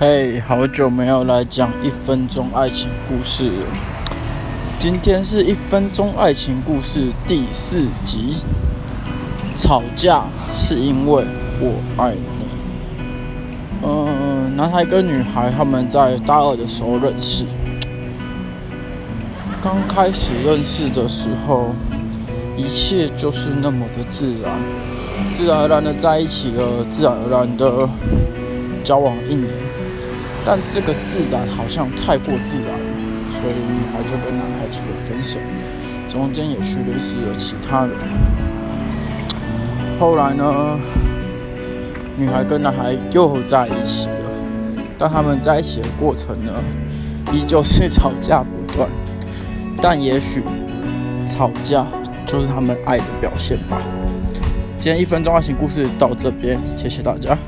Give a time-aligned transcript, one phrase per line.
[0.00, 3.66] 嘿，好久没有来讲一分钟爱情故事了。
[4.78, 8.38] 今天是一分钟爱情故事第四集。
[9.54, 10.24] 吵架
[10.54, 11.24] 是因为
[11.60, 12.20] 我爱你。
[13.84, 17.44] 嗯，男孩跟女孩他们在大二的时候认识。
[19.62, 21.70] 刚开始认识的时候，
[22.56, 24.52] 一切就是那么的自然，
[25.36, 27.88] 自然而然的在一起了，自然而然的
[28.82, 29.48] 交往一年。
[30.44, 35.38] 但这个自然好像太过自然了，所以女孩就跟男孩提了分手，
[36.08, 37.96] 中间也去认识了其他人。
[40.00, 40.78] 后来呢，
[42.16, 44.14] 女孩跟男孩又在一起了，
[44.98, 46.52] 但他们在一起的过程呢，
[47.32, 48.88] 依旧是吵架不断。
[49.80, 50.42] 但也许
[51.26, 51.86] 吵架
[52.26, 53.80] 就是他们爱的表现吧。
[54.76, 57.38] 今天一分钟爱情故事到这边，谢谢大家。